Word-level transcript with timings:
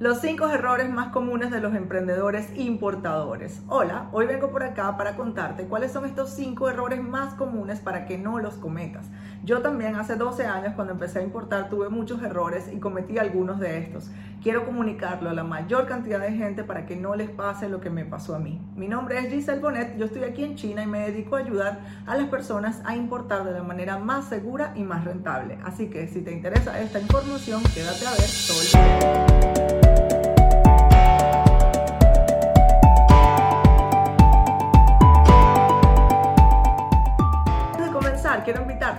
Los 0.00 0.22
cinco 0.22 0.48
errores 0.48 0.88
más 0.88 1.08
comunes 1.08 1.50
de 1.50 1.60
los 1.60 1.74
emprendedores 1.74 2.56
importadores. 2.56 3.60
Hola, 3.68 4.08
hoy 4.12 4.24
vengo 4.24 4.50
por 4.50 4.62
acá 4.62 4.96
para 4.96 5.14
contarte 5.14 5.66
cuáles 5.66 5.92
son 5.92 6.06
estos 6.06 6.30
cinco 6.30 6.70
errores 6.70 7.02
más 7.02 7.34
comunes 7.34 7.80
para 7.80 8.06
que 8.06 8.16
no 8.16 8.38
los 8.38 8.54
cometas. 8.54 9.04
Yo 9.44 9.60
también 9.60 9.96
hace 9.96 10.16
12 10.16 10.46
años 10.46 10.72
cuando 10.74 10.94
empecé 10.94 11.18
a 11.18 11.22
importar 11.22 11.68
tuve 11.68 11.90
muchos 11.90 12.22
errores 12.22 12.70
y 12.72 12.78
cometí 12.78 13.18
algunos 13.18 13.60
de 13.60 13.76
estos. 13.76 14.10
Quiero 14.42 14.64
comunicarlo 14.64 15.28
a 15.28 15.34
la 15.34 15.44
mayor 15.44 15.86
cantidad 15.86 16.18
de 16.18 16.32
gente 16.32 16.64
para 16.64 16.86
que 16.86 16.96
no 16.96 17.14
les 17.14 17.28
pase 17.28 17.68
lo 17.68 17.82
que 17.82 17.90
me 17.90 18.06
pasó 18.06 18.34
a 18.34 18.38
mí. 18.38 18.58
Mi 18.76 18.88
nombre 18.88 19.18
es 19.18 19.30
Giselle 19.30 19.60
Bonet, 19.60 19.98
yo 19.98 20.06
estoy 20.06 20.24
aquí 20.24 20.44
en 20.44 20.56
China 20.56 20.82
y 20.82 20.86
me 20.86 21.10
dedico 21.10 21.36
a 21.36 21.40
ayudar 21.40 21.80
a 22.06 22.16
las 22.16 22.30
personas 22.30 22.80
a 22.86 22.96
importar 22.96 23.44
de 23.44 23.52
la 23.52 23.62
manera 23.62 23.98
más 23.98 24.30
segura 24.30 24.72
y 24.76 24.82
más 24.82 25.04
rentable. 25.04 25.58
Así 25.62 25.90
que 25.90 26.08
si 26.08 26.22
te 26.22 26.32
interesa 26.32 26.80
esta 26.80 26.98
información, 26.98 27.62
quédate 27.74 28.06
a 28.06 28.12
ver 28.12 28.30
todo 28.46 28.62
el 28.62 29.59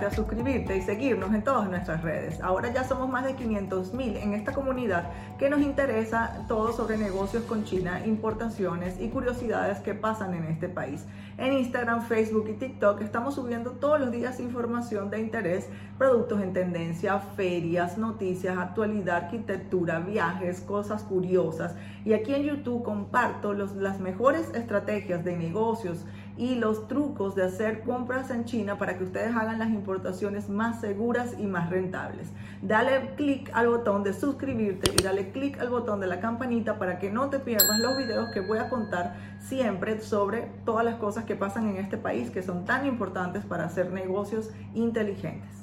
a 0.04 0.10
suscribirte 0.10 0.76
y 0.76 0.82
seguirnos 0.82 1.34
en 1.34 1.42
todas 1.42 1.68
nuestras 1.68 2.02
redes. 2.02 2.40
Ahora 2.40 2.72
ya 2.72 2.84
somos 2.84 3.08
más 3.08 3.24
de 3.24 3.34
500 3.34 3.94
mil 3.94 4.16
en 4.16 4.34
esta 4.34 4.52
comunidad 4.52 5.10
que 5.38 5.50
nos 5.50 5.60
interesa 5.60 6.44
todo 6.48 6.72
sobre 6.72 6.98
negocios 6.98 7.44
con 7.44 7.64
China, 7.64 8.04
importaciones 8.06 9.00
y 9.00 9.08
curiosidades 9.08 9.78
que 9.80 9.94
pasan 9.94 10.34
en 10.34 10.44
este 10.44 10.68
país. 10.68 11.04
En 11.38 11.54
Instagram, 11.54 12.02
Facebook 12.02 12.46
y 12.48 12.52
TikTok 12.54 13.00
estamos 13.00 13.34
subiendo 13.34 13.72
todos 13.72 13.98
los 13.98 14.12
días 14.12 14.38
información 14.38 15.10
de 15.10 15.20
interés, 15.20 15.68
productos 15.98 16.42
en 16.42 16.52
tendencia, 16.52 17.18
ferias, 17.18 17.96
noticias, 17.96 18.58
actualidad, 18.58 19.24
arquitectura, 19.24 20.00
viajes, 20.00 20.60
cosas 20.60 21.02
curiosas. 21.02 21.74
Y 22.04 22.12
aquí 22.12 22.34
en 22.34 22.42
YouTube 22.42 22.82
comparto 22.82 23.54
los, 23.54 23.74
las 23.76 24.00
mejores 24.00 24.50
estrategias 24.54 25.24
de 25.24 25.36
negocios 25.36 26.04
y 26.36 26.54
los 26.54 26.88
trucos 26.88 27.34
de 27.34 27.44
hacer 27.44 27.82
compras 27.82 28.30
en 28.30 28.44
China 28.44 28.78
para 28.78 28.96
que 28.96 29.04
ustedes 29.04 29.34
hagan 29.34 29.58
las 29.58 29.70
importaciones 29.70 30.48
más 30.48 30.80
seguras 30.80 31.34
y 31.38 31.46
más 31.46 31.70
rentables. 31.70 32.28
Dale 32.62 33.14
clic 33.16 33.50
al 33.54 33.68
botón 33.68 34.02
de 34.02 34.12
suscribirte 34.12 34.92
y 34.98 35.02
dale 35.02 35.30
clic 35.30 35.60
al 35.60 35.68
botón 35.68 36.00
de 36.00 36.06
la 36.06 36.20
campanita 36.20 36.78
para 36.78 36.98
que 36.98 37.10
no 37.10 37.28
te 37.28 37.38
pierdas 37.38 37.78
los 37.78 37.96
videos 37.96 38.30
que 38.32 38.40
voy 38.40 38.58
a 38.58 38.68
contar 38.68 39.16
siempre 39.40 40.00
sobre 40.00 40.50
todas 40.64 40.84
las 40.84 40.96
cosas 40.96 41.24
que 41.24 41.36
pasan 41.36 41.68
en 41.68 41.76
este 41.76 41.98
país 41.98 42.30
que 42.30 42.42
son 42.42 42.64
tan 42.64 42.86
importantes 42.86 43.44
para 43.44 43.64
hacer 43.64 43.92
negocios 43.92 44.50
inteligentes. 44.74 45.61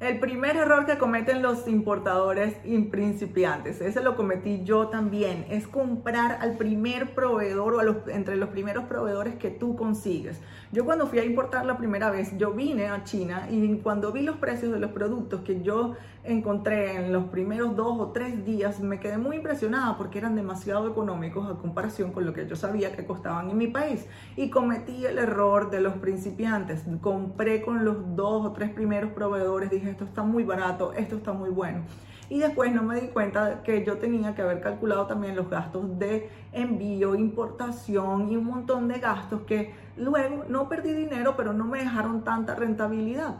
El 0.00 0.18
primer 0.18 0.56
error 0.56 0.86
que 0.86 0.98
cometen 0.98 1.40
los 1.40 1.68
importadores 1.68 2.56
y 2.64 2.76
principiantes, 2.80 3.80
ese 3.80 4.02
lo 4.02 4.16
cometí 4.16 4.64
yo 4.64 4.88
también, 4.88 5.46
es 5.48 5.68
comprar 5.68 6.38
al 6.40 6.56
primer 6.56 7.14
proveedor 7.14 7.74
o 7.74 7.78
a 7.78 7.84
los, 7.84 7.96
entre 8.08 8.34
los 8.34 8.48
primeros 8.48 8.84
proveedores 8.84 9.36
que 9.36 9.50
tú 9.50 9.76
consigues. 9.76 10.40
Yo 10.72 10.84
cuando 10.84 11.06
fui 11.06 11.20
a 11.20 11.24
importar 11.24 11.64
la 11.64 11.78
primera 11.78 12.10
vez, 12.10 12.36
yo 12.36 12.52
vine 12.52 12.88
a 12.88 13.04
China 13.04 13.46
y 13.48 13.78
cuando 13.78 14.10
vi 14.10 14.22
los 14.22 14.36
precios 14.38 14.72
de 14.72 14.80
los 14.80 14.90
productos 14.90 15.42
que 15.42 15.62
yo 15.62 15.94
encontré 16.24 16.96
en 16.96 17.12
los 17.12 17.26
primeros 17.26 17.76
dos 17.76 18.00
o 18.00 18.10
tres 18.10 18.44
días, 18.44 18.80
me 18.80 18.98
quedé 18.98 19.18
muy 19.18 19.36
impresionada 19.36 19.96
porque 19.96 20.18
eran 20.18 20.34
demasiado 20.34 20.88
económicos 20.88 21.48
a 21.48 21.60
comparación 21.60 22.12
con 22.12 22.24
lo 22.24 22.32
que 22.32 22.46
yo 22.48 22.56
sabía 22.56 22.96
que 22.96 23.06
costaban 23.06 23.50
en 23.50 23.58
mi 23.58 23.68
país. 23.68 24.06
Y 24.36 24.50
cometí 24.50 25.04
el 25.04 25.18
error 25.18 25.70
de 25.70 25.80
los 25.80 25.94
principiantes. 25.94 26.82
Compré 27.00 27.62
con 27.62 27.84
los 27.84 28.16
dos 28.16 28.46
o 28.46 28.52
tres 28.52 28.70
primeros 28.70 29.12
proveedores, 29.12 29.70
dije 29.70 29.83
esto 29.88 30.04
está 30.04 30.22
muy 30.22 30.44
barato, 30.44 30.92
esto 30.92 31.16
está 31.16 31.32
muy 31.32 31.50
bueno. 31.50 31.82
Y 32.30 32.38
después 32.38 32.72
no 32.72 32.82
me 32.82 33.00
di 33.00 33.08
cuenta 33.08 33.62
que 33.62 33.84
yo 33.84 33.98
tenía 33.98 34.34
que 34.34 34.42
haber 34.42 34.60
calculado 34.60 35.06
también 35.06 35.36
los 35.36 35.50
gastos 35.50 35.98
de 35.98 36.30
envío, 36.52 37.14
importación 37.14 38.30
y 38.30 38.36
un 38.36 38.46
montón 38.46 38.88
de 38.88 38.98
gastos 38.98 39.42
que 39.42 39.74
luego 39.96 40.44
no 40.48 40.68
perdí 40.68 40.92
dinero, 40.94 41.34
pero 41.36 41.52
no 41.52 41.66
me 41.66 41.80
dejaron 41.80 42.24
tanta 42.24 42.54
rentabilidad. 42.54 43.36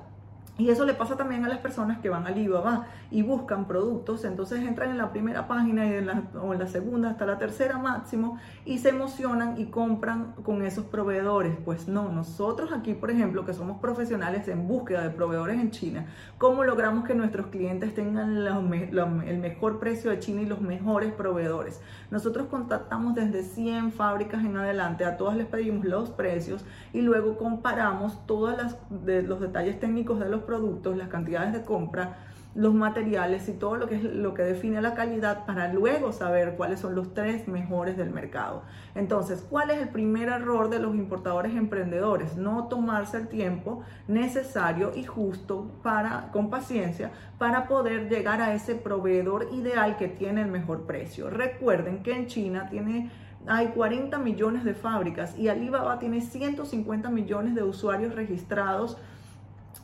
Y 0.57 0.71
eso 0.71 0.85
le 0.85 0.95
pasa 0.95 1.17
también 1.17 1.45
a 1.45 1.49
las 1.49 1.59
personas 1.59 1.99
que 1.99 2.09
van 2.09 2.29
al 2.29 2.35
Alibaba 2.35 2.87
y 3.11 3.23
buscan 3.23 3.67
productos, 3.67 4.25
entonces 4.25 4.61
entran 4.61 4.91
en 4.91 4.99
la 4.99 5.11
primera 5.11 5.49
página 5.49 5.85
y 5.85 5.95
en 5.95 6.07
la, 6.07 6.23
o 6.41 6.53
en 6.53 6.61
la 6.61 6.69
segunda 6.69 7.11
hasta 7.11 7.27
la 7.27 7.39
tercera 7.39 7.79
máximo 7.79 8.39
y 8.65 8.79
se 8.79 8.91
emocionan 8.91 9.61
y 9.61 9.67
compran 9.67 10.33
con 10.45 10.65
esos 10.65 10.85
proveedores. 10.85 11.57
Pues 11.65 11.89
no, 11.89 12.09
nosotros 12.11 12.71
aquí, 12.73 12.95
por 12.95 13.11
ejemplo, 13.11 13.45
que 13.45 13.53
somos 13.53 13.81
profesionales 13.81 14.47
en 14.47 14.69
búsqueda 14.69 15.03
de 15.03 15.11
proveedores 15.11 15.61
en 15.61 15.73
China, 15.73 16.07
¿cómo 16.39 16.63
logramos 16.63 17.05
que 17.05 17.17
nuestros 17.17 17.49
clientes 17.49 17.93
tengan 17.93 18.37
el 18.37 19.39
mejor 19.41 19.81
precio 19.81 20.11
de 20.11 20.21
China 20.21 20.43
y 20.43 20.47
los 20.47 20.61
mejores 20.61 21.13
proveedores? 21.13 21.81
Nosotros 22.13 22.47
contactamos 22.47 23.17
desde 23.17 23.43
100 23.43 23.91
fábricas 23.91 24.45
en 24.45 24.57
adelante, 24.57 25.05
a 25.05 25.17
todas 25.17 25.37
les 25.37 25.47
pedimos 25.47 25.85
los 25.85 26.11
precios 26.11 26.65
y 26.93 27.01
luego 27.01 27.37
comparamos 27.39 28.25
todos 28.27 28.57
los 28.91 29.41
detalles 29.41 29.81
técnicos 29.81 30.21
de 30.21 30.29
los 30.29 30.44
productos, 30.45 30.97
las 30.97 31.09
cantidades 31.09 31.53
de 31.53 31.63
compra, 31.63 32.17
los 32.55 32.73
materiales 32.73 33.49
y 33.49 33.53
todo 33.53 33.77
lo 33.77 33.89
que 33.89 33.97
es 33.97 34.05
lo 34.05 34.33
que 34.33 34.43
define 34.43 34.81
la 34.81 34.95
calidad 34.95 35.45
para 35.45 35.73
luego 35.73 36.13
saber 36.13 36.55
cuáles 36.57 36.81
son 36.81 36.95
los 36.95 37.13
tres 37.13 37.49
mejores 37.49 37.97
del 37.97 38.11
mercado. 38.11 38.63
Entonces, 38.95 39.45
¿cuál 39.49 39.71
es 39.71 39.79
el 39.79 39.89
primer 39.89 40.29
error 40.29 40.71
de 40.71 40.79
los 40.79 40.95
importadores 40.95 41.55
emprendedores? 41.57 42.37
No 42.37 42.69
tomarse 42.69 43.17
el 43.17 43.29
tiempo 43.29 43.83
necesario 44.07 44.93
y 44.95 45.03
justo 45.03 45.73
para 45.83 46.31
con 46.31 46.49
paciencia 46.49 47.11
para 47.39 47.67
poder 47.67 48.09
llegar 48.09 48.41
a 48.41 48.55
ese 48.55 48.77
proveedor 48.77 49.49
ideal 49.53 49.97
que 49.97 50.09
tiene 50.09 50.43
el 50.43 50.49
mejor 50.49 50.83
precio. 50.83 51.31
Recuerden 51.31 52.03
que 52.03 52.15
en 52.15 52.27
China 52.29 52.69
tiene 52.71 53.11
hay 53.47 53.69
40 53.69 54.19
millones 54.21 54.65
de 54.65 54.73
fábricas 54.73 55.39
y 55.39 55.49
Alibaba 55.49 55.99
tiene 55.99 56.23
150 56.23 57.11
millones 57.11 57.55
de 57.55 57.63
usuarios 57.63 58.15
registrados 58.15 58.97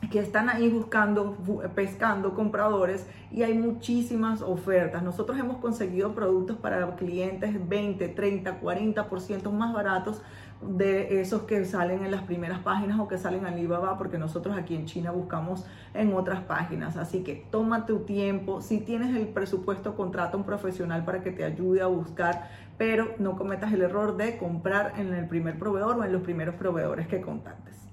que 0.08 0.18
están 0.18 0.48
ahí 0.48 0.68
buscando, 0.68 1.36
pescando 1.74 2.34
compradores 2.34 3.06
y 3.30 3.42
hay 3.42 3.54
muchísimas 3.54 4.40
ofertas. 4.42 5.02
Nosotros 5.02 5.38
hemos 5.38 5.58
conseguido 5.58 6.14
productos 6.14 6.56
para 6.56 6.96
clientes 6.96 7.68
20, 7.68 8.08
30, 8.08 8.60
40% 8.60 9.50
más 9.52 9.72
baratos 9.72 10.22
de 10.62 11.20
esos 11.20 11.42
que 11.42 11.64
salen 11.64 12.04
en 12.04 12.10
las 12.10 12.22
primeras 12.22 12.58
páginas 12.60 12.98
o 13.00 13.08
que 13.08 13.18
salen 13.18 13.40
en 13.40 13.54
Alibaba, 13.54 13.96
porque 13.96 14.18
nosotros 14.18 14.56
aquí 14.58 14.74
en 14.74 14.86
China 14.86 15.10
buscamos 15.10 15.64
en 15.94 16.12
otras 16.12 16.40
páginas. 16.40 16.96
Así 16.96 17.22
que 17.22 17.46
toma 17.50 17.86
tu 17.86 18.00
tiempo. 18.00 18.60
Si 18.60 18.80
tienes 18.80 19.14
el 19.16 19.28
presupuesto, 19.28 19.96
contrata 19.96 20.36
un 20.36 20.44
profesional 20.44 21.04
para 21.04 21.22
que 21.22 21.30
te 21.30 21.44
ayude 21.44 21.80
a 21.80 21.86
buscar, 21.86 22.50
pero 22.76 23.14
no 23.18 23.36
cometas 23.36 23.72
el 23.72 23.82
error 23.82 24.16
de 24.16 24.36
comprar 24.36 24.94
en 24.98 25.14
el 25.14 25.28
primer 25.28 25.58
proveedor 25.58 25.98
o 25.98 26.04
en 26.04 26.12
los 26.12 26.22
primeros 26.22 26.56
proveedores 26.56 27.06
que 27.08 27.20
contactes. 27.20 27.89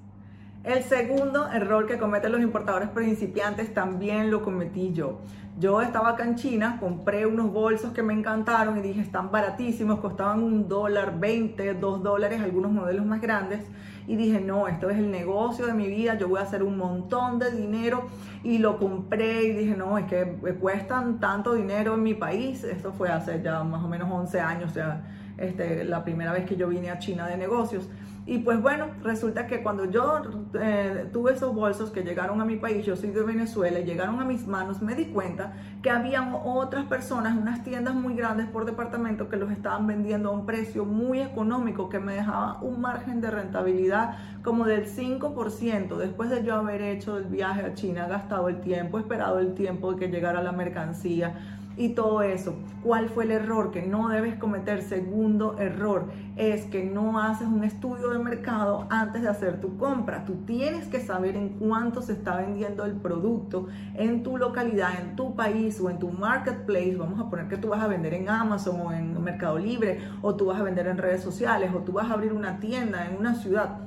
El 0.64 0.84
segundo 0.84 1.50
error 1.52 1.88
que 1.88 1.98
cometen 1.98 2.32
los 2.32 2.42
importadores 2.42 2.90
principiantes 2.90 3.74
también 3.74 4.30
lo 4.30 4.42
cometí 4.42 4.92
yo. 4.92 5.22
Yo 5.60 5.82
estaba 5.82 6.10
acá 6.10 6.24
en 6.24 6.36
China, 6.36 6.78
compré 6.80 7.26
unos 7.26 7.52
bolsos 7.52 7.92
que 7.92 8.04
me 8.04 8.14
encantaron 8.14 8.78
y 8.78 8.82
dije, 8.82 9.02
están 9.02 9.32
baratísimos, 9.32 10.00
costaban 10.00 10.44
un 10.44 10.68
dólar, 10.68 11.20
20, 11.20 11.74
dos 11.76 12.04
dólares, 12.04 12.42
algunos 12.42 12.72
modelos 12.72 13.06
más 13.06 13.22
grandes. 13.22 13.66
Y 14.08 14.16
dije, 14.16 14.40
no, 14.40 14.68
esto 14.68 14.90
es 14.90 14.98
el 14.98 15.10
negocio 15.10 15.66
de 15.66 15.74
mi 15.74 15.88
vida, 15.88 16.16
yo 16.16 16.28
voy 16.30 16.40
a 16.40 16.44
hacer 16.44 16.62
un 16.62 16.78
montón 16.78 17.40
de 17.40 17.52
dinero. 17.52 18.08
Y 18.44 18.60
lo 18.60 18.78
compré 18.78 19.46
y 19.46 19.54
dije, 19.54 19.76
no, 19.76 19.98
es 19.98 20.06
que 20.06 20.26
cuestan 20.60 21.20
tanto 21.20 21.54
dinero 21.54 21.96
en 21.96 22.04
mi 22.04 22.14
país. 22.14 22.64
Esto 22.64 22.94
fue 22.94 23.10
hace 23.10 23.42
ya 23.42 23.64
más 23.64 23.84
o 23.84 23.88
menos 23.88 24.12
11 24.12 24.40
años, 24.40 24.74
ya 24.74 25.02
este, 25.38 25.86
la 25.86 26.04
primera 26.04 26.34
vez 26.34 26.46
que 26.46 26.56
yo 26.56 26.68
vine 26.68 26.92
a 26.92 27.00
China 27.00 27.26
de 27.26 27.36
negocios. 27.36 27.90
Y 28.28 28.40
pues 28.40 28.62
bueno, 28.62 28.88
resulta 29.04 29.48
que 29.48 29.64
cuando 29.64 29.86
yo 29.86 30.22
eh, 30.60 31.10
tuve 31.14 31.32
esos 31.32 31.56
bolsos 31.56 31.92
que 31.92 32.04
llegaron 32.04 32.42
a 32.42 32.46
mi 32.46 32.58
país, 32.58 32.86
yo 32.86 32.98
soy 32.98 33.12
de 33.12 33.24
Venezuela, 33.24 33.80
llegaron 33.80 34.20
a 34.20 34.26
mis 34.26 34.46
manos, 34.46 34.82
me 34.82 34.96
di 34.96 35.06
cuenta 35.06 35.54
que 35.82 35.90
habían 35.90 36.36
otras 36.44 36.84
personas, 36.88 37.38
unas 37.38 37.64
tiendas 37.64 37.96
muy 37.96 38.16
grandes 38.16 38.48
por 38.48 38.66
departamento 38.66 39.30
que 39.30 39.38
los 39.38 39.50
estaban 39.50 39.88
vendiendo 39.88 40.28
a 40.28 40.34
un 40.34 40.46
precio 40.46 40.84
muy 40.84 41.22
económico 41.22 41.88
que 41.88 42.00
me 42.00 42.16
dejaba 42.16 42.60
un 42.62 42.82
margen 42.82 43.22
de 43.22 43.32
rentabilidad 43.32 44.18
como 44.44 44.66
del 44.66 44.88
5% 44.88 45.96
después 45.96 46.30
de 46.30 46.44
yo 46.44 46.56
haber 46.56 46.82
hecho 46.82 47.18
el 47.18 47.26
viaje 47.26 47.62
a 47.62 47.76
China, 47.76 48.08
gastado 48.08 48.50
el 48.50 48.60
tiempo, 48.60 49.00
esperado 49.00 49.40
el 49.40 49.54
tiempo 49.54 49.94
de 49.94 50.00
que 50.00 50.08
llegara 50.10 50.44
la 50.44 50.52
mercancía 50.52 51.58
y 51.78 51.90
todo 51.90 52.24
eso. 52.24 52.56
¿Cuál 52.84 53.10
fue 53.10 53.26
el 53.26 53.32
error 53.32 53.72
que 53.72 53.84
no 53.84 54.10
debes 54.10 54.36
cometer? 54.36 54.82
Segundo 54.82 55.58
error 55.60 56.10
es 56.36 56.66
que 56.66 56.84
no 56.84 57.20
haces 57.20 57.48
un 57.48 57.64
estudio 57.64 58.10
de 58.10 58.20
mercado 58.20 58.88
antes 58.90 59.22
de 59.22 59.30
hacer 59.30 59.62
tu 59.62 59.78
compra. 59.78 60.26
Tú 60.26 60.34
tienes 60.46 60.88
que 60.88 61.00
saber 61.00 61.36
en 61.36 61.50
cuánto 61.50 62.02
se 62.02 62.14
está 62.14 62.38
vendiendo 62.38 62.84
el 62.84 62.94
producto 62.94 63.68
en 63.94 64.24
tu 64.24 64.38
localidad, 64.38 65.00
en 65.00 65.16
tu 65.16 65.36
país 65.36 65.80
o 65.80 65.90
en 65.90 66.00
tu 66.00 66.10
marketplace. 66.10 66.96
Vamos 66.96 67.20
a 67.20 67.30
poner 67.30 67.48
que 67.48 67.58
tú 67.58 67.70
vas 67.70 67.84
a 67.84 67.88
vender 67.88 68.16
en 68.16 68.30
Amazon 68.30 68.82
o 68.82 68.92
en 68.92 69.22
Mercado 69.22 69.60
Libre 69.60 70.00
o 70.22 70.36
tú 70.36 70.48
vas 70.48 70.60
a 70.60 70.64
vender 70.64 70.88
en 70.88 70.98
redes 70.98 71.22
sociales 71.22 71.72
o 71.76 71.80
tú 71.80 71.94
vas 71.94 72.10
a 72.10 72.14
abrir 72.14 72.34
una 72.34 72.60
tienda 72.60 73.06
en 73.06 73.18
una 73.18 73.36
ciudad. 73.36 73.82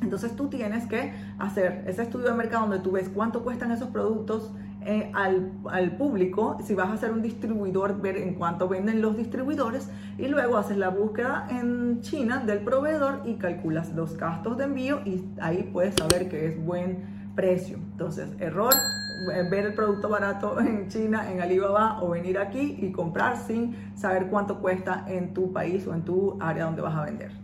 Entonces 0.00 0.34
tú 0.36 0.48
tienes 0.48 0.86
que 0.86 1.12
hacer 1.38 1.84
ese 1.86 2.02
estudio 2.02 2.28
de 2.28 2.34
mercado 2.34 2.62
donde 2.62 2.80
tú 2.80 2.92
ves 2.92 3.08
cuánto 3.08 3.42
cuestan 3.42 3.70
esos 3.70 3.88
productos 3.88 4.52
eh, 4.86 5.10
al, 5.14 5.52
al, 5.70 5.96
público, 5.96 6.58
si 6.62 6.74
vas 6.74 6.90
a 6.90 6.96
ser 6.96 7.12
un 7.12 7.22
distribuidor, 7.22 8.00
ver 8.00 8.16
en 8.16 8.34
cuánto 8.34 8.68
venden 8.68 9.00
los 9.00 9.16
distribuidores 9.16 9.90
y 10.18 10.28
luego 10.28 10.56
haces 10.56 10.76
la 10.76 10.90
búsqueda 10.90 11.46
en 11.50 12.00
China 12.02 12.42
del 12.44 12.60
proveedor 12.60 13.22
y 13.24 13.34
calculas 13.34 13.92
los 13.94 14.16
gastos 14.16 14.58
de 14.58 14.64
envío 14.64 15.00
y 15.04 15.24
ahí 15.40 15.68
puedes 15.72 15.94
saber 15.94 16.28
que 16.28 16.46
es 16.46 16.64
buen 16.64 17.32
precio. 17.34 17.78
Entonces, 17.78 18.28
error, 18.38 18.72
eh, 19.32 19.48
ver 19.50 19.66
el 19.66 19.74
producto 19.74 20.08
barato 20.08 20.60
en 20.60 20.88
China, 20.88 21.30
en 21.30 21.40
Alibaba 21.40 22.02
o 22.02 22.10
venir 22.10 22.38
aquí 22.38 22.78
y 22.80 22.92
comprar 22.92 23.36
sin 23.36 23.76
saber 23.96 24.28
cuánto 24.28 24.60
cuesta 24.60 25.04
en 25.08 25.34
tu 25.34 25.52
país 25.52 25.86
o 25.86 25.94
en 25.94 26.02
tu 26.02 26.36
área 26.40 26.64
donde 26.64 26.82
vas 26.82 26.94
a 26.94 27.04
vender. 27.04 27.43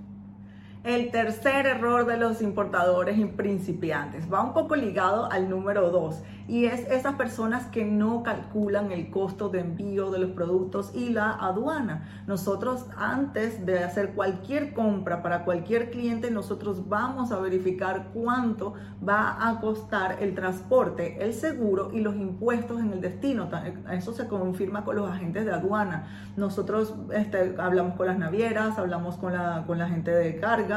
El 0.83 1.11
tercer 1.11 1.67
error 1.67 2.07
de 2.07 2.17
los 2.17 2.41
importadores 2.41 3.19
y 3.19 3.27
principiantes 3.27 4.33
va 4.33 4.43
un 4.43 4.55
poco 4.55 4.77
ligado 4.77 5.31
al 5.31 5.51
número 5.51 5.91
dos 5.91 6.23
y 6.49 6.65
es 6.65 6.89
esas 6.89 7.17
personas 7.17 7.67
que 7.67 7.85
no 7.85 8.23
calculan 8.23 8.91
el 8.91 9.11
costo 9.11 9.51
de 9.51 9.61
envío 9.61 10.11
de 10.11 10.19
los 10.19 10.31
productos 10.31 10.91
y 10.95 11.11
la 11.11 11.33
aduana. 11.33 12.25
Nosotros 12.27 12.87
antes 12.97 13.67
de 13.67 13.85
hacer 13.85 14.15
cualquier 14.15 14.73
compra 14.73 15.23
para 15.23 15.45
cualquier 15.45 15.91
cliente, 15.91 16.31
nosotros 16.31 16.89
vamos 16.89 17.31
a 17.31 17.39
verificar 17.39 18.09
cuánto 18.15 18.73
va 19.07 19.49
a 19.49 19.61
costar 19.61 20.17
el 20.21 20.35
transporte, 20.35 21.23
el 21.23 21.35
seguro 21.35 21.91
y 21.93 22.01
los 22.01 22.17
impuestos 22.17 22.81
en 22.81 22.95
el 22.95 23.03
destino. 23.03 23.51
Eso 23.93 24.15
se 24.15 24.27
confirma 24.27 24.83
con 24.83 24.97
los 24.97 25.11
agentes 25.11 25.45
de 25.45 25.53
aduana. 25.53 26.33
Nosotros 26.39 26.95
este, 27.13 27.55
hablamos 27.59 27.97
con 27.97 28.07
las 28.07 28.19
navieras, 28.19 28.79
hablamos 28.79 29.19
con 29.19 29.35
la, 29.35 29.65
con 29.67 29.79
la 29.79 29.89
gente 29.89 30.11
de 30.11 30.41
carga 30.41 30.70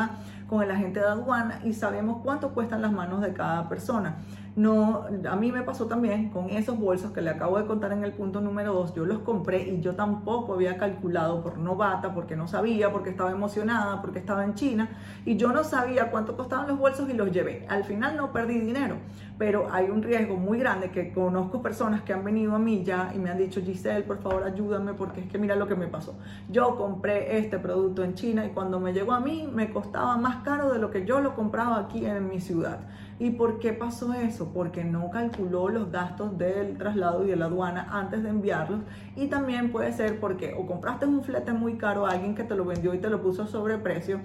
con 0.48 0.62
el 0.62 0.72
agente 0.72 1.00
de 1.00 1.08
aduana 1.08 1.60
y 1.64 1.74
sabemos 1.74 2.22
cuánto 2.24 2.50
cuestan 2.54 2.82
las 2.82 2.92
manos 2.92 3.22
de 3.22 3.34
cada 3.34 3.68
persona. 3.70 4.18
No, 4.56 5.06
a 5.28 5.36
mí 5.36 5.52
me 5.52 5.64
pasó 5.64 5.88
también 5.88 6.30
con 6.30 6.52
esos 6.52 6.80
bolsos 6.80 7.12
que 7.12 7.22
le 7.22 7.32
acabo 7.32 7.58
de 7.58 7.66
contar 7.66 7.92
en 7.92 8.04
el 8.04 8.12
punto 8.12 8.40
número 8.40 8.72
2, 8.74 8.94
yo 8.94 9.04
los 9.04 9.20
compré 9.20 9.68
y 9.68 9.82
yo 9.82 9.96
tampoco 9.96 10.54
había 10.54 10.78
calculado 10.78 11.42
por 11.42 11.58
novata, 11.58 12.14
porque 12.14 12.36
no 12.36 12.48
sabía, 12.48 12.92
porque 12.92 13.10
estaba 13.10 13.32
emocionada, 13.32 14.00
porque 14.00 14.20
estaba 14.20 14.46
en 14.46 14.54
China 14.54 14.90
y 15.26 15.38
yo 15.38 15.52
no 15.52 15.64
sabía 15.64 16.12
cuánto 16.12 16.38
costaban 16.38 16.68
los 16.68 16.78
bolsos 16.78 17.10
y 17.10 17.14
los 17.14 17.32
llevé. 17.32 17.66
Al 17.68 17.84
final 17.84 18.16
no 18.16 18.32
perdí 18.32 18.60
dinero, 18.60 18.98
pero 19.40 19.70
hay 19.72 19.90
un 19.90 20.04
riesgo 20.04 20.36
muy 20.36 20.60
grande 20.60 20.92
que 20.92 21.12
conozco 21.12 21.64
personas 21.64 22.04
que 22.04 22.14
han 22.14 22.24
venido 22.24 22.54
a 22.54 22.60
mí 22.60 22.84
ya 22.84 23.12
y 23.16 23.18
me 23.18 23.32
han 23.32 23.40
dicho, 23.40 23.60
Giselle, 23.60 24.04
por 24.04 24.20
favor 24.20 24.44
ayúdame 24.44 24.94
porque 24.94 25.22
es 25.22 25.32
que 25.32 25.40
mira 25.40 25.56
lo 25.56 25.68
que 25.68 25.76
me 25.76 25.88
pasó. 25.88 26.16
Yo 26.48 26.76
compré 26.76 27.40
este 27.40 27.58
producto 27.58 28.04
en 28.04 28.14
China 28.14 28.46
y 28.46 28.50
cuando 28.50 28.80
me 28.80 28.94
llegó 28.94 29.14
a 29.14 29.20
mí 29.20 29.50
me 29.52 29.72
costaba 29.84 30.16
más 30.16 30.44
caro 30.44 30.72
de 30.72 30.80
lo 30.80 30.92
que 30.92 31.06
yo 31.06 31.20
lo 31.20 31.36
compraba 31.36 31.78
aquí 31.78 32.06
en 32.06 32.30
mi 32.30 32.40
ciudad. 32.40 32.80
¿Y 33.20 33.32
por 33.32 33.60
qué 33.60 33.74
pasó 33.74 34.14
eso? 34.14 34.52
Porque 34.54 34.86
no 34.86 35.12
calculó 35.12 35.68
los 35.68 35.92
gastos 35.92 36.38
del 36.38 36.78
traslado 36.78 37.26
y 37.26 37.30
de 37.30 37.36
la 37.36 37.46
aduana 37.46 37.90
antes 37.92 38.24
de 38.24 38.30
enviarlos. 38.30 38.80
Y 39.16 39.28
también 39.28 39.72
puede 39.72 39.92
ser 39.92 40.22
porque 40.22 40.56
o 40.58 40.66
compraste 40.66 41.06
un 41.06 41.22
flete 41.22 41.52
muy 41.52 41.78
caro 41.78 42.06
a 42.06 42.12
alguien 42.12 42.34
que 42.34 42.44
te 42.44 42.56
lo 42.56 42.64
vendió 42.64 42.94
y 42.94 43.00
te 43.00 43.10
lo 43.10 43.22
puso 43.22 43.44
a 43.44 43.48
sobreprecio 43.48 44.22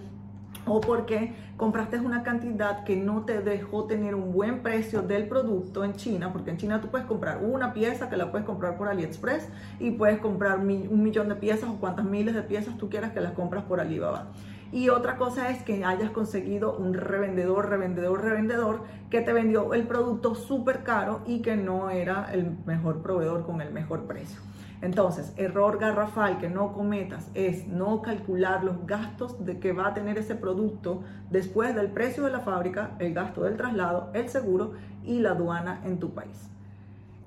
o 0.64 0.80
porque 0.80 1.34
compraste 1.56 1.98
una 1.98 2.22
cantidad 2.22 2.84
que 2.84 2.94
no 2.96 3.24
te 3.24 3.40
dejó 3.40 3.84
tener 3.84 4.14
un 4.14 4.32
buen 4.32 4.62
precio 4.62 5.02
del 5.02 5.26
producto 5.26 5.84
en 5.84 5.94
China, 5.94 6.32
porque 6.32 6.50
en 6.50 6.56
China 6.56 6.80
tú 6.80 6.88
puedes 6.88 7.06
comprar 7.06 7.42
una 7.42 7.72
pieza 7.72 8.08
que 8.08 8.16
la 8.16 8.30
puedes 8.30 8.46
comprar 8.46 8.76
por 8.76 8.88
AliExpress 8.88 9.48
y 9.80 9.92
puedes 9.92 10.18
comprar 10.18 10.58
un 10.58 11.02
millón 11.02 11.28
de 11.28 11.34
piezas 11.36 11.68
o 11.70 11.74
cuantas 11.76 12.04
miles 12.04 12.34
de 12.34 12.42
piezas 12.42 12.76
tú 12.76 12.88
quieras 12.88 13.12
que 13.12 13.20
las 13.20 13.32
compras 13.32 13.64
por 13.64 13.80
Alibaba. 13.80 14.28
Y 14.70 14.90
otra 14.90 15.16
cosa 15.16 15.50
es 15.50 15.62
que 15.62 15.84
hayas 15.84 16.10
conseguido 16.10 16.76
un 16.76 16.92
revendedor, 16.92 17.70
revendedor, 17.70 18.22
revendedor 18.22 18.82
que 19.08 19.22
te 19.22 19.32
vendió 19.32 19.72
el 19.72 19.86
producto 19.86 20.34
súper 20.34 20.82
caro 20.82 21.22
y 21.26 21.40
que 21.40 21.56
no 21.56 21.88
era 21.88 22.30
el 22.32 22.56
mejor 22.66 23.00
proveedor 23.00 23.46
con 23.46 23.62
el 23.62 23.72
mejor 23.72 24.04
precio. 24.04 24.40
Entonces, 24.80 25.32
error 25.36 25.78
garrafal 25.78 26.38
que 26.38 26.48
no 26.48 26.72
cometas 26.72 27.30
es 27.34 27.66
no 27.66 28.00
calcular 28.02 28.62
los 28.62 28.86
gastos 28.86 29.44
de 29.44 29.58
que 29.58 29.72
va 29.72 29.88
a 29.88 29.94
tener 29.94 30.18
ese 30.18 30.36
producto 30.36 31.02
después 31.30 31.74
del 31.74 31.90
precio 31.90 32.24
de 32.24 32.30
la 32.30 32.40
fábrica, 32.40 32.94
el 32.98 33.12
gasto 33.12 33.42
del 33.42 33.56
traslado, 33.56 34.10
el 34.14 34.28
seguro 34.28 34.74
y 35.02 35.18
la 35.18 35.30
aduana 35.30 35.80
en 35.84 35.98
tu 35.98 36.10
país. 36.10 36.50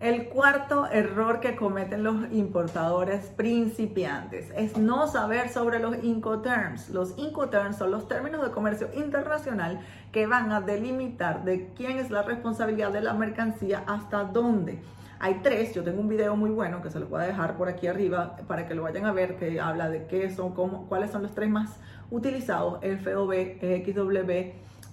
El 0.02 0.30
cuarto 0.30 0.88
error 0.92 1.42
que 1.42 1.56
cometen 1.56 2.04
los 2.04 2.32
importadores 2.32 3.28
principiantes 3.28 4.52
es 4.58 4.76
no 4.76 5.06
saber 5.06 5.50
sobre 5.50 5.78
los 5.78 6.04
Incoterms. 6.04 6.90
Los 6.90 7.16
Incoterms 7.20 7.76
son 7.76 7.92
los 7.92 8.08
términos 8.08 8.44
de 8.44 8.50
comercio 8.50 8.90
internacional 8.96 9.80
que 10.12 10.26
van 10.26 10.52
a 10.54 10.60
delimitar 10.60 11.44
de 11.46 11.70
quién 11.76 12.00
es 12.00 12.10
la 12.10 12.24
responsabilidad 12.24 12.92
de 12.92 13.02
la 13.02 13.14
mercancía 13.14 13.84
hasta 13.86 14.24
dónde. 14.24 14.82
Hay 15.20 15.42
tres, 15.44 15.76
yo 15.76 15.84
tengo 15.84 16.02
un 16.02 16.10
video 16.10 16.36
muy 16.36 16.50
bueno 16.50 16.82
que 16.82 16.90
se 16.90 17.00
los 17.00 17.08
voy 17.08 17.22
a 17.22 17.26
dejar 17.28 17.56
por 17.56 17.70
aquí 17.70 17.86
arriba 17.86 18.38
para 18.48 18.68
que 18.68 18.74
lo 18.74 18.82
vayan 18.82 19.06
a 19.06 19.12
ver, 19.12 19.36
que 19.36 19.62
habla 19.62 19.88
de 19.88 20.08
qué 20.08 20.32
son, 20.32 20.56
cómo, 20.56 20.88
cuáles 20.90 21.12
son 21.12 21.22
los 21.22 21.36
tres 21.36 21.52
más 21.52 21.78
utilizados, 22.10 22.80
FOB, 22.82 23.34
XW 23.62 24.32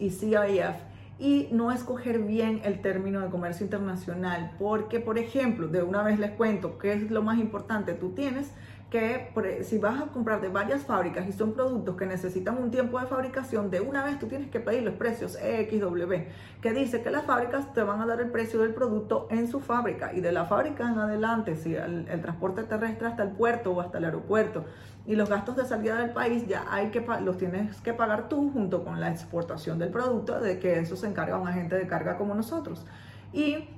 y 0.00 0.10
CIF 0.10 0.76
y 1.18 1.48
no 1.50 1.72
escoger 1.72 2.20
bien 2.20 2.60
el 2.64 2.80
término 2.80 3.20
de 3.20 3.28
comercio 3.28 3.64
internacional, 3.64 4.52
porque 4.58 5.00
por 5.00 5.18
ejemplo, 5.18 5.68
de 5.68 5.82
una 5.82 6.02
vez 6.02 6.18
les 6.18 6.30
cuento 6.32 6.78
qué 6.78 6.92
es 6.92 7.10
lo 7.10 7.22
más 7.22 7.38
importante, 7.38 7.94
tú 7.94 8.10
tienes 8.10 8.52
que 8.90 9.64
si 9.64 9.76
vas 9.78 10.00
a 10.00 10.06
comprar 10.06 10.40
de 10.40 10.48
varias 10.48 10.84
fábricas 10.84 11.28
y 11.28 11.32
son 11.32 11.52
productos 11.52 11.94
que 11.96 12.06
necesitan 12.06 12.56
un 12.56 12.70
tiempo 12.70 12.98
de 12.98 13.06
fabricación, 13.06 13.70
de 13.70 13.80
una 13.80 14.02
vez 14.02 14.18
tú 14.18 14.28
tienes 14.28 14.50
que 14.50 14.60
pedir 14.60 14.82
los 14.82 14.94
precios 14.94 15.32
XW, 15.32 16.14
que 16.62 16.72
dice 16.72 17.02
que 17.02 17.10
las 17.10 17.26
fábricas 17.26 17.74
te 17.74 17.82
van 17.82 18.00
a 18.00 18.06
dar 18.06 18.20
el 18.20 18.30
precio 18.30 18.60
del 18.60 18.72
producto 18.72 19.28
en 19.30 19.46
su 19.46 19.60
fábrica 19.60 20.14
y 20.14 20.20
de 20.20 20.32
la 20.32 20.46
fábrica 20.46 20.90
en 20.90 20.98
adelante, 20.98 21.56
si 21.56 21.74
el, 21.74 22.06
transporte 22.22 22.62
terrestre 22.62 23.08
hasta 23.08 23.24
el 23.24 23.30
puerto 23.32 23.72
o 23.72 23.80
hasta 23.82 23.98
el 23.98 24.06
aeropuerto 24.06 24.64
y 25.06 25.16
los 25.16 25.28
gastos 25.28 25.56
de 25.56 25.66
salida 25.66 25.96
del 26.00 26.10
país 26.10 26.46
ya 26.46 26.64
hay 26.70 26.90
que 26.90 27.04
los 27.22 27.36
tienes 27.36 27.80
que 27.82 27.92
pagar 27.92 28.28
tú 28.28 28.50
junto 28.52 28.84
con 28.84 29.00
la 29.00 29.10
exportación 29.10 29.78
del 29.78 29.90
producto, 29.90 30.40
de 30.40 30.58
que 30.58 30.78
eso 30.78 30.96
se 30.96 31.06
encarga 31.06 31.38
un 31.38 31.48
agente 31.48 31.76
de 31.76 31.86
carga 31.86 32.16
como 32.16 32.34
nosotros. 32.34 32.86
Y 33.32 33.68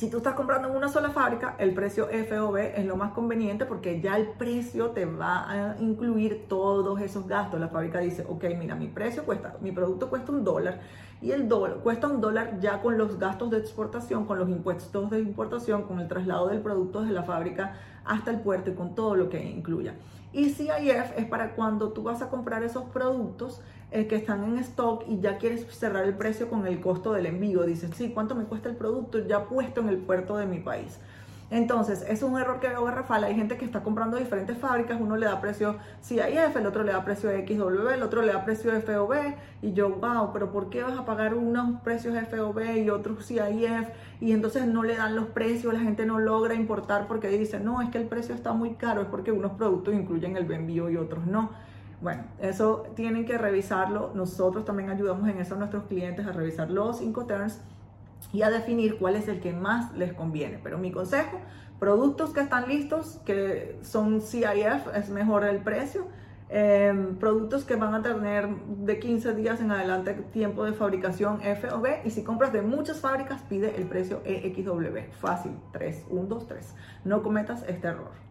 si 0.00 0.08
tú 0.08 0.16
estás 0.16 0.32
comprando 0.32 0.66
en 0.66 0.74
una 0.74 0.88
sola 0.88 1.10
fábrica, 1.10 1.56
el 1.58 1.74
precio 1.74 2.06
FOB 2.06 2.56
es 2.56 2.86
lo 2.86 2.96
más 2.96 3.12
conveniente 3.12 3.66
porque 3.66 4.00
ya 4.00 4.16
el 4.16 4.28
precio 4.28 4.92
te 4.92 5.04
va 5.04 5.50
a 5.50 5.76
incluir 5.78 6.46
todos 6.48 7.02
esos 7.02 7.28
gastos. 7.28 7.60
La 7.60 7.68
fábrica 7.68 7.98
dice, 7.98 8.24
ok, 8.26 8.44
mira, 8.58 8.74
mi 8.74 8.88
precio 8.88 9.26
cuesta, 9.26 9.58
mi 9.60 9.72
producto 9.72 10.08
cuesta 10.08 10.32
un 10.32 10.42
dólar 10.42 10.80
y 11.20 11.32
el 11.32 11.50
dólar 11.50 11.80
cuesta 11.82 12.06
un 12.06 12.22
dólar 12.22 12.60
ya 12.60 12.80
con 12.80 12.96
los 12.96 13.18
gastos 13.18 13.50
de 13.50 13.58
exportación, 13.58 14.24
con 14.24 14.38
los 14.38 14.48
impuestos 14.48 15.10
de 15.10 15.20
importación, 15.20 15.82
con 15.82 16.00
el 16.00 16.08
traslado 16.08 16.48
del 16.48 16.62
producto 16.62 17.02
desde 17.02 17.12
la 17.12 17.24
fábrica 17.24 17.74
hasta 18.04 18.30
el 18.30 18.40
puerto 18.40 18.70
y 18.70 18.74
con 18.74 18.94
todo 18.94 19.14
lo 19.16 19.28
que 19.28 19.42
incluya. 19.42 19.94
Y 20.32 20.50
CIF 20.50 21.16
es 21.16 21.26
para 21.26 21.54
cuando 21.54 21.92
tú 21.92 22.02
vas 22.02 22.22
a 22.22 22.28
comprar 22.28 22.62
esos 22.62 22.84
productos 22.84 23.60
eh, 23.90 24.06
que 24.06 24.14
están 24.14 24.44
en 24.44 24.58
stock 24.58 25.04
y 25.08 25.18
ya 25.18 25.38
quieres 25.38 25.66
cerrar 25.74 26.04
el 26.04 26.14
precio 26.14 26.48
con 26.48 26.66
el 26.66 26.80
costo 26.80 27.12
del 27.12 27.26
envío. 27.26 27.64
Dices, 27.64 27.90
sí, 27.96 28.12
¿cuánto 28.14 28.36
me 28.36 28.44
cuesta 28.44 28.68
el 28.68 28.76
producto 28.76 29.18
ya 29.26 29.46
puesto 29.46 29.80
en 29.80 29.88
el 29.88 29.98
puerto 29.98 30.36
de 30.36 30.46
mi 30.46 30.60
país? 30.60 31.00
Entonces, 31.50 32.04
es 32.08 32.22
un 32.22 32.38
error 32.38 32.60
que 32.60 32.68
veo 32.68 32.84
garrafal. 32.84 33.24
Hay 33.24 33.34
gente 33.34 33.56
que 33.56 33.64
está 33.64 33.82
comprando 33.82 34.16
diferentes 34.16 34.56
fábricas, 34.56 35.00
uno 35.00 35.16
le 35.16 35.26
da 35.26 35.40
precio 35.40 35.76
CIF, 36.00 36.56
el 36.56 36.66
otro 36.66 36.84
le 36.84 36.92
da 36.92 37.04
precio 37.04 37.30
XW, 37.30 37.88
el 37.88 38.02
otro 38.04 38.22
le 38.22 38.32
da 38.32 38.44
precio 38.44 38.72
FOB. 38.80 39.14
Y 39.60 39.72
yo, 39.72 39.90
wow, 39.90 40.32
pero 40.32 40.52
¿por 40.52 40.70
qué 40.70 40.84
vas 40.84 40.96
a 40.96 41.04
pagar 41.04 41.34
unos 41.34 41.80
precios 41.80 42.16
FOB 42.28 42.76
y 42.76 42.90
otros 42.90 43.26
CIF? 43.26 43.88
Y 44.20 44.30
entonces 44.30 44.66
no 44.66 44.84
le 44.84 44.96
dan 44.96 45.16
los 45.16 45.26
precios, 45.26 45.74
la 45.74 45.80
gente 45.80 46.06
no 46.06 46.20
logra 46.20 46.54
importar 46.54 47.08
porque 47.08 47.28
dice, 47.28 47.58
no, 47.58 47.82
es 47.82 47.90
que 47.90 47.98
el 47.98 48.06
precio 48.06 48.34
está 48.34 48.52
muy 48.52 48.74
caro, 48.74 49.02
es 49.02 49.08
porque 49.08 49.32
unos 49.32 49.52
productos 49.52 49.94
incluyen 49.94 50.36
el 50.36 50.50
envío 50.52 50.88
y 50.88 50.96
otros 50.96 51.26
no. 51.26 51.50
Bueno, 52.00 52.22
eso 52.40 52.84
tienen 52.94 53.26
que 53.26 53.36
revisarlo. 53.36 54.12
Nosotros 54.14 54.64
también 54.64 54.88
ayudamos 54.88 55.28
en 55.28 55.38
eso 55.38 55.54
a 55.56 55.58
nuestros 55.58 55.84
clientes 55.84 56.26
a 56.26 56.32
revisar 56.32 56.70
los 56.70 57.02
Incoterms 57.02 57.60
y 58.32 58.42
a 58.42 58.50
definir 58.50 58.98
cuál 58.98 59.16
es 59.16 59.28
el 59.28 59.40
que 59.40 59.52
más 59.52 59.92
les 59.96 60.12
conviene. 60.12 60.58
Pero 60.62 60.78
mi 60.78 60.92
consejo, 60.92 61.40
productos 61.78 62.30
que 62.30 62.40
están 62.40 62.68
listos, 62.68 63.20
que 63.24 63.78
son 63.82 64.20
CIF, 64.20 64.86
es 64.94 65.10
mejor 65.10 65.44
el 65.44 65.58
precio. 65.58 66.06
Em, 66.52 67.16
productos 67.16 67.64
que 67.64 67.76
van 67.76 67.94
a 67.94 68.02
tener 68.02 68.48
de 68.48 68.98
15 68.98 69.34
días 69.34 69.60
en 69.60 69.70
adelante 69.70 70.14
tiempo 70.32 70.64
de 70.64 70.72
fabricación 70.72 71.40
FOB 71.40 72.04
y 72.04 72.10
si 72.10 72.24
compras 72.24 72.52
de 72.52 72.60
muchas 72.60 72.98
fábricas 72.98 73.42
pide 73.42 73.76
el 73.76 73.84
precio 73.84 74.20
EXW. 74.24 75.12
Fácil, 75.20 75.52
3, 75.72 76.06
1, 76.10 76.26
2, 76.26 76.48
3. 76.48 76.74
No 77.04 77.22
cometas 77.22 77.62
este 77.68 77.86
error. 77.86 78.29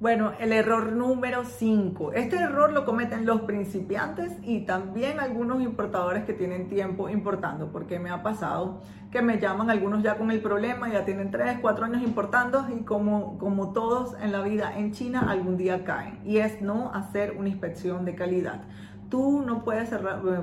Bueno, 0.00 0.32
el 0.40 0.54
error 0.54 0.92
número 0.92 1.44
5. 1.44 2.14
Este 2.14 2.36
error 2.36 2.72
lo 2.72 2.86
cometen 2.86 3.26
los 3.26 3.42
principiantes 3.42 4.32
y 4.42 4.60
también 4.60 5.20
algunos 5.20 5.60
importadores 5.60 6.24
que 6.24 6.32
tienen 6.32 6.70
tiempo 6.70 7.10
importando, 7.10 7.70
porque 7.70 7.98
me 7.98 8.08
ha 8.08 8.22
pasado 8.22 8.80
que 9.10 9.20
me 9.20 9.38
llaman 9.38 9.68
algunos 9.68 10.02
ya 10.02 10.16
con 10.16 10.30
el 10.30 10.40
problema, 10.40 10.88
ya 10.88 11.04
tienen 11.04 11.30
3, 11.30 11.58
4 11.60 11.84
años 11.84 12.02
importando 12.02 12.66
y 12.74 12.82
como, 12.84 13.36
como 13.36 13.74
todos 13.74 14.16
en 14.22 14.32
la 14.32 14.40
vida 14.40 14.72
en 14.74 14.92
China 14.92 15.26
algún 15.28 15.58
día 15.58 15.84
caen. 15.84 16.18
Y 16.24 16.38
es 16.38 16.62
no 16.62 16.90
hacer 16.94 17.36
una 17.36 17.50
inspección 17.50 18.06
de 18.06 18.14
calidad. 18.14 18.62
Tú 19.10 19.42
no 19.44 19.64
puedes 19.64 19.92
eh, 19.92 19.98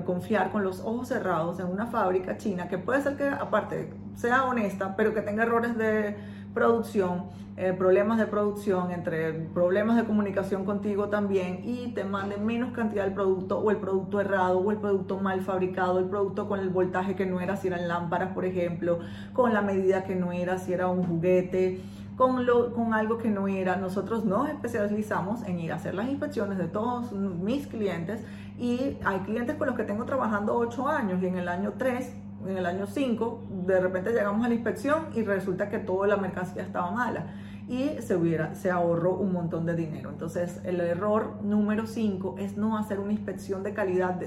confiar 0.05 0.51
con 0.51 0.63
los 0.63 0.81
ojos 0.81 1.07
cerrados 1.07 1.59
en 1.59 1.65
una 1.65 1.87
fábrica 1.87 2.37
china 2.37 2.67
que 2.67 2.77
puede 2.77 3.01
ser 3.01 3.17
que 3.17 3.27
aparte 3.27 3.91
sea 4.13 4.43
honesta, 4.43 4.95
pero 4.95 5.15
que 5.15 5.21
tenga 5.21 5.43
errores 5.43 5.75
de 5.75 6.15
producción, 6.57 7.25
eh, 7.55 7.71
problemas 7.77 8.17
de 8.17 8.25
producción, 8.25 8.89
entre 8.89 9.31
problemas 9.31 9.95
de 9.95 10.05
comunicación 10.05 10.65
contigo 10.65 11.09
también 11.09 11.61
y 11.63 11.89
te 11.93 12.03
manden 12.03 12.47
menos 12.47 12.71
cantidad 12.71 13.03
del 13.03 13.13
producto 13.13 13.59
o 13.59 13.69
el 13.69 13.77
producto 13.77 14.19
errado 14.19 14.57
o 14.57 14.71
el 14.71 14.77
producto 14.77 15.19
mal 15.19 15.41
fabricado, 15.41 15.99
el 15.99 16.05
producto 16.05 16.47
con 16.47 16.59
el 16.59 16.69
voltaje 16.69 17.15
que 17.15 17.27
no 17.27 17.39
era, 17.39 17.55
si 17.57 17.67
eran 17.67 17.87
lámparas, 17.87 18.33
por 18.33 18.43
ejemplo, 18.43 18.97
con 19.33 19.53
la 19.53 19.61
medida 19.61 20.03
que 20.03 20.15
no 20.15 20.31
era, 20.31 20.57
si 20.57 20.73
era 20.73 20.87
un 20.87 21.03
juguete 21.03 21.79
con, 22.17 22.47
lo, 22.47 22.73
con 22.73 22.95
algo 22.95 23.19
que 23.19 23.29
no 23.29 23.47
era. 23.47 23.75
Nosotros 23.75 24.25
nos 24.25 24.49
especializamos 24.49 25.43
en 25.43 25.59
ir 25.59 25.71
a 25.71 25.75
hacer 25.75 25.93
las 25.93 26.09
inspecciones 26.09 26.57
de 26.57 26.67
todos 26.67 27.11
mis 27.11 27.67
clientes 27.67 28.23
y 28.57 28.97
hay 29.05 29.19
clientes 29.19 29.57
con 29.57 29.67
los 29.67 29.75
que 29.75 29.83
tengo 29.83 30.05
trabajando 30.05 30.55
8 30.55 30.87
años 30.87 31.21
y 31.21 31.27
en 31.27 31.37
el 31.37 31.47
año 31.49 31.73
3, 31.77 32.13
en 32.47 32.57
el 32.57 32.65
año 32.65 32.87
5, 32.87 33.47
de 33.65 33.79
repente 33.79 34.11
llegamos 34.11 34.45
a 34.45 34.49
la 34.49 34.55
inspección 34.55 35.07
y 35.13 35.23
resulta 35.23 35.69
que 35.69 35.79
toda 35.79 36.07
la 36.07 36.17
mercancía 36.17 36.63
estaba 36.63 36.91
mala 36.91 37.25
y 37.67 38.01
se, 38.01 38.15
hubiera, 38.15 38.55
se 38.55 38.71
ahorró 38.71 39.15
un 39.15 39.33
montón 39.33 39.65
de 39.65 39.75
dinero. 39.75 40.09
Entonces, 40.09 40.61
el 40.63 40.79
error 40.79 41.41
número 41.43 41.85
5 41.85 42.35
es 42.39 42.55
no 42.55 42.77
hacer 42.77 42.99
una 42.99 43.11
inspección 43.11 43.61
de 43.63 43.73
calidad 43.73 44.19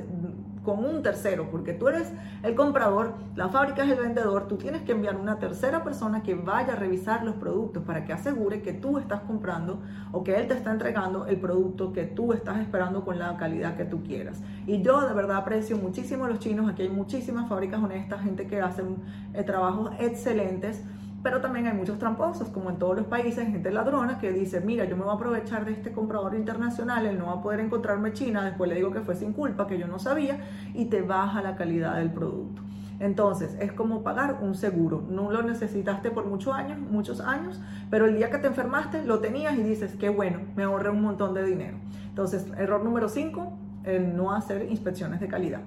con 0.62 0.84
un 0.84 1.02
tercero, 1.02 1.48
porque 1.50 1.72
tú 1.72 1.88
eres 1.88 2.12
el 2.42 2.54
comprador, 2.54 3.14
la 3.34 3.48
fábrica 3.48 3.82
es 3.82 3.90
el 3.90 3.98
vendedor, 3.98 4.46
tú 4.46 4.56
tienes 4.56 4.82
que 4.82 4.92
enviar 4.92 5.16
una 5.16 5.38
tercera 5.38 5.82
persona 5.82 6.22
que 6.22 6.34
vaya 6.34 6.74
a 6.74 6.76
revisar 6.76 7.24
los 7.24 7.36
productos 7.36 7.82
para 7.82 8.04
que 8.04 8.12
asegure 8.12 8.60
que 8.60 8.74
tú 8.74 8.98
estás 8.98 9.20
comprando 9.20 9.80
o 10.12 10.22
que 10.22 10.36
él 10.36 10.48
te 10.48 10.54
está 10.54 10.70
entregando 10.70 11.26
el 11.26 11.40
producto 11.40 11.94
que 11.94 12.04
tú 12.04 12.34
estás 12.34 12.58
esperando 12.58 13.06
con 13.06 13.18
la 13.18 13.38
calidad 13.38 13.74
que 13.76 13.86
tú 13.86 14.02
quieras. 14.02 14.42
Y 14.66 14.82
yo 14.82 15.08
de 15.08 15.14
verdad 15.14 15.38
aprecio 15.38 15.78
muchísimo 15.78 16.26
a 16.26 16.28
los 16.28 16.40
chinos, 16.40 16.68
aquí 16.68 16.82
hay 16.82 16.90
muchísimas 16.90 17.48
fábricas 17.48 17.82
honestas, 17.82 18.20
gente 18.22 18.46
que 18.46 18.60
hacen 18.60 18.96
eh, 19.32 19.42
trabajos 19.42 19.92
excelentes 19.98 20.84
pero 21.22 21.40
también 21.40 21.66
hay 21.66 21.74
muchos 21.74 21.98
tramposos, 21.98 22.48
como 22.48 22.70
en 22.70 22.78
todos 22.78 22.96
los 22.96 23.06
países, 23.06 23.46
gente 23.48 23.70
ladrona 23.70 24.18
que 24.18 24.32
dice, 24.32 24.60
mira, 24.60 24.84
yo 24.84 24.96
me 24.96 25.02
voy 25.02 25.12
a 25.12 25.14
aprovechar 25.14 25.64
de 25.64 25.72
este 25.72 25.92
comprador 25.92 26.34
internacional, 26.34 27.06
él 27.06 27.18
no 27.18 27.26
va 27.26 27.32
a 27.32 27.42
poder 27.42 27.60
encontrarme 27.60 28.12
China, 28.12 28.44
después 28.44 28.68
le 28.68 28.76
digo 28.76 28.90
que 28.90 29.00
fue 29.00 29.14
sin 29.14 29.32
culpa, 29.32 29.66
que 29.66 29.78
yo 29.78 29.86
no 29.86 29.98
sabía, 29.98 30.40
y 30.74 30.86
te 30.86 31.02
baja 31.02 31.42
la 31.42 31.56
calidad 31.56 31.96
del 31.96 32.10
producto. 32.10 32.62
Entonces, 33.00 33.56
es 33.60 33.72
como 33.72 34.02
pagar 34.02 34.40
un 34.42 34.54
seguro. 34.54 35.02
No 35.08 35.30
lo 35.30 35.42
necesitaste 35.42 36.10
por 36.10 36.26
muchos 36.26 36.54
años, 36.54 36.78
muchos 36.78 37.20
años, 37.20 37.58
pero 37.88 38.04
el 38.04 38.14
día 38.14 38.30
que 38.30 38.36
te 38.38 38.46
enfermaste 38.46 39.04
lo 39.04 39.20
tenías 39.20 39.56
y 39.56 39.62
dices, 39.62 39.96
qué 39.96 40.10
bueno, 40.10 40.40
me 40.54 40.64
ahorré 40.64 40.90
un 40.90 41.00
montón 41.00 41.32
de 41.32 41.42
dinero. 41.42 41.78
Entonces, 42.08 42.46
error 42.58 42.84
número 42.84 43.08
5, 43.08 43.52
el 43.84 44.14
no 44.14 44.32
hacer 44.32 44.70
inspecciones 44.70 45.20
de 45.20 45.28
calidad. 45.28 45.62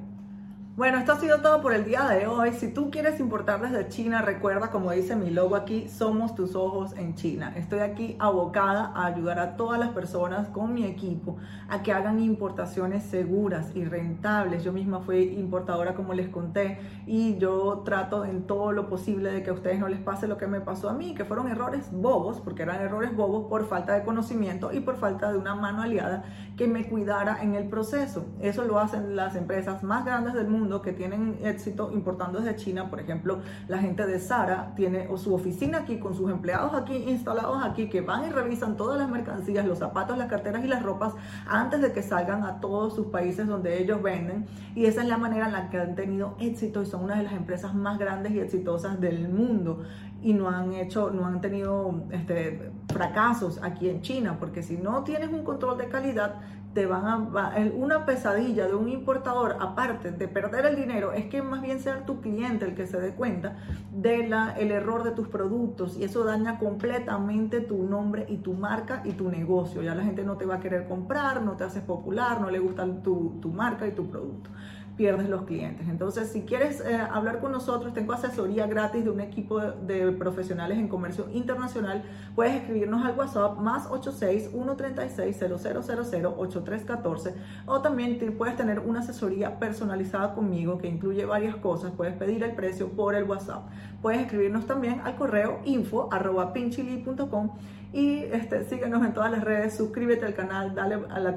Bueno, 0.76 0.98
esto 0.98 1.12
ha 1.12 1.20
sido 1.20 1.40
todo 1.42 1.62
por 1.62 1.72
el 1.76 1.86
día 1.86 2.08
de 2.08 2.26
hoy. 2.26 2.52
Si 2.54 2.68
tú 2.68 2.90
quieres 2.90 3.20
importar 3.20 3.62
desde 3.62 3.90
China, 3.90 4.24
recuerda, 4.24 4.72
como 4.72 4.90
dice 4.90 5.16
mi 5.16 5.30
logo 5.30 5.56
aquí, 5.56 5.88
somos 5.88 6.34
tus 6.34 6.56
ojos 6.56 6.94
en 6.98 7.14
China. 7.14 7.54
Estoy 7.56 7.82
aquí 7.82 8.16
abocada 8.18 8.92
a 8.96 9.06
ayudar 9.06 9.38
a 9.38 9.56
todas 9.56 9.80
las 9.80 9.90
personas 9.90 10.48
con 10.48 10.74
mi 10.74 10.86
equipo 10.86 11.38
a 11.70 11.84
que 11.84 11.94
hagan 11.94 12.20
importaciones 12.20 13.04
seguras 13.04 13.70
y 13.76 13.86
rentables. 13.86 14.64
Yo 14.64 14.74
misma 14.74 15.02
fui 15.02 15.36
importadora, 15.38 15.94
como 15.94 16.16
les 16.16 16.30
conté, 16.30 16.80
y 17.06 17.38
yo 17.38 17.84
trato 17.86 18.26
en 18.26 18.48
todo 18.48 18.72
lo 18.72 18.90
posible 18.90 19.32
de 19.32 19.44
que 19.44 19.52
a 19.52 19.54
ustedes 19.54 19.78
no 19.78 19.88
les 19.88 20.00
pase 20.00 20.28
lo 20.28 20.38
que 20.38 20.48
me 20.48 20.60
pasó 20.60 20.90
a 20.90 20.94
mí, 20.94 21.14
que 21.14 21.24
fueron 21.24 21.50
errores 21.50 21.92
bobos, 21.92 22.42
porque 22.42 22.64
eran 22.64 22.82
errores 22.82 23.16
bobos 23.16 23.48
por 23.48 23.68
falta 23.68 23.94
de 23.94 24.04
conocimiento 24.04 24.74
y 24.74 24.80
por 24.80 24.96
falta 24.96 25.32
de 25.32 25.38
una 25.38 25.54
mano 25.54 25.84
aliada 25.84 26.24
que 26.58 26.68
me 26.68 26.90
cuidara 26.90 27.44
en 27.44 27.54
el 27.54 27.70
proceso. 27.70 28.26
Eso 28.40 28.64
lo 28.64 28.80
hacen 28.80 29.16
las 29.16 29.36
empresas 29.36 29.84
más 29.84 30.04
grandes 30.04 30.34
del 30.34 30.48
mundo 30.48 30.63
que 30.82 30.94
tienen 30.94 31.40
éxito 31.44 31.92
importando 31.92 32.40
desde 32.40 32.56
China, 32.56 32.90
por 32.90 33.00
ejemplo, 33.00 33.40
la 33.68 33.80
gente 33.80 34.06
de 34.06 34.20
Sara 34.20 34.74
tiene 34.76 35.08
su 35.18 35.34
oficina 35.34 35.80
aquí 35.80 36.00
con 36.00 36.16
sus 36.16 36.32
empleados 36.32 36.74
aquí 36.74 36.96
instalados 36.96 37.64
aquí 37.64 37.90
que 37.90 38.02
van 38.02 38.26
y 38.26 38.30
revisan 38.30 38.78
todas 38.78 39.00
las 39.00 39.10
mercancías, 39.10 39.66
los 39.66 39.80
zapatos, 39.80 40.18
las 40.18 40.30
carteras 40.30 40.64
y 40.64 40.68
las 40.68 40.84
ropas 40.84 41.14
antes 41.48 41.82
de 41.82 41.92
que 41.92 42.02
salgan 42.02 42.44
a 42.44 42.60
todos 42.60 42.96
sus 42.96 43.08
países 43.08 43.48
donde 43.48 43.82
ellos 43.82 44.02
venden. 44.02 44.46
Y 44.76 44.86
esa 44.86 45.02
es 45.02 45.08
la 45.08 45.18
manera 45.18 45.48
en 45.48 45.54
la 45.54 45.70
que 45.70 45.80
han 45.80 45.96
tenido 45.96 46.36
éxito 46.40 46.82
y 46.82 46.86
son 46.86 47.04
una 47.04 47.16
de 47.16 47.24
las 47.24 47.34
empresas 47.34 47.74
más 47.74 48.00
grandes 48.00 48.34
y 48.34 48.40
exitosas 48.40 49.00
del 49.00 49.30
mundo 49.30 49.84
y 50.24 50.34
no 50.34 50.50
han 50.50 50.74
hecho, 50.74 51.12
no 51.12 51.26
han 51.28 51.42
tenido 51.42 52.04
este, 52.12 52.72
fracasos 52.92 53.62
aquí 53.62 53.90
en 53.90 54.02
China, 54.02 54.38
porque 54.40 54.64
si 54.64 54.78
no 54.78 55.04
tienes 55.04 55.30
un 55.30 55.44
control 55.44 55.78
de 55.78 55.90
calidad, 55.90 56.36
te 56.74 56.86
van 56.88 57.06
a, 57.06 57.54
una 57.76 58.06
pesadilla 58.06 58.68
de 58.68 58.74
un 58.74 58.90
importador, 58.90 59.58
aparte 59.60 60.12
de 60.12 60.28
perder 60.28 60.66
el 60.66 60.76
dinero, 60.76 61.12
es 61.12 61.26
que 61.26 61.42
más 61.42 61.62
bien 61.62 61.80
sea 61.80 62.06
tu 62.06 62.20
cliente 62.20 62.66
el 62.66 62.74
que 62.74 62.88
se 62.88 63.00
dé 63.00 63.14
cuenta 63.14 63.58
del 63.92 64.34
el 64.58 64.72
error 64.72 65.04
de 65.04 65.12
tus 65.12 65.28
productos 65.28 65.98
y 65.98 66.04
eso 66.04 66.24
daña 66.24 66.58
completamente 66.58 67.62
tu 67.62 67.84
nombre 67.84 68.26
y 68.28 68.38
tu 68.38 68.54
marca 68.54 69.02
y 69.06 69.12
tu 69.12 69.30
negocio. 69.30 69.84
Ya 69.84 69.94
la 69.94 70.04
gente 70.04 70.24
no 70.24 70.38
te 70.38 70.46
va 70.46 70.56
a 70.56 70.60
querer 70.60 70.88
comprar, 70.88 71.44
no 71.44 71.56
te 71.58 71.64
haces 71.64 71.84
popular, 71.84 72.42
no 72.42 72.50
le 72.50 72.60
gusta 72.60 72.88
tu, 73.04 73.38
tu 73.40 73.50
marca 73.52 73.86
y 73.88 73.92
tu 73.92 74.10
producto 74.10 74.50
pierdes 74.96 75.28
los 75.30 75.44
clientes. 75.44 75.88
Entonces, 75.90 76.32
si 76.32 76.42
quieres 76.42 76.82
eh, 76.82 76.96
hablar 76.96 77.40
con 77.40 77.52
nosotros, 77.52 77.94
tengo 77.94 78.14
asesoría 78.14 78.68
gratis 78.68 79.04
de 79.04 79.10
un 79.10 79.22
equipo 79.22 79.60
de, 79.60 80.12
profesionales 80.12 80.78
en 80.78 80.88
comercio 80.88 81.28
internacional. 81.34 82.04
Puedes 82.36 82.56
escribirnos 82.56 83.06
al 83.06 83.18
WhatsApp 83.18 83.58
más 83.60 83.88
86 83.88 84.50
136 84.52 85.38
0000 85.40 86.34
8314 86.38 87.34
o 87.66 87.82
también 87.82 88.20
puedes 88.38 88.56
tener 88.56 88.80
una 88.80 89.00
asesoría 89.00 89.60
personalizada 89.60 90.34
conmigo 90.34 90.78
que 90.78 90.88
incluye 90.88 91.26
varias 91.26 91.56
cosas. 91.56 91.92
Puedes 91.92 92.14
pedir 92.14 92.44
el 92.44 92.54
precio 92.54 92.90
por 92.90 93.16
el 93.16 93.24
WhatsApp. 93.24 93.64
Puedes 94.02 94.22
escribirnos 94.22 94.66
también 94.66 95.02
al 95.04 95.16
correo 95.16 95.60
info 95.66 96.10
arroba 96.12 96.54
pinchili.com 96.54 97.52
y 97.94 98.24
este, 98.32 98.66
síguenos 98.66 99.06
en 99.06 99.14
todas 99.14 99.32
las 99.32 99.44
redes, 99.44 99.78
suscríbete 99.78 100.26
al 100.26 100.34
canal, 100.34 100.74
dale 100.74 100.96
a 101.10 101.20
la, 101.20 101.36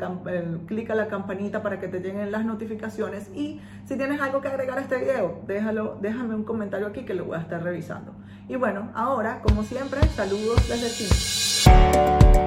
clic 0.66 0.90
a 0.90 0.94
la 0.94 1.06
campanita 1.06 1.62
para 1.62 1.78
que 1.78 1.86
te 1.86 2.00
lleguen 2.00 2.32
las 2.32 2.46
notificaciones 2.46 3.30
y 3.34 3.60
si 3.84 3.96
tienes 3.96 4.20
algo 4.22 4.40
que 4.40 4.48
agregar 4.48 4.78
a 4.78 4.80
este 4.80 4.96
video, 4.96 5.42
déjalo, 5.46 5.98
déjame 6.00 6.34
un 6.34 6.44
comentario 6.44 6.86
aquí 6.86 7.04
que 7.04 7.12
lo 7.12 7.26
voy 7.26 7.36
a 7.36 7.40
estar 7.40 7.62
revisando. 7.62 8.14
Y 8.48 8.56
bueno, 8.56 8.90
ahora, 8.94 9.42
como 9.42 9.62
siempre, 9.64 10.00
saludos 10.08 10.66
desde 10.68 10.88
China. 10.90 12.46